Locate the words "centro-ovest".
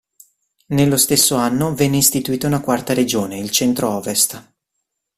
3.51-4.53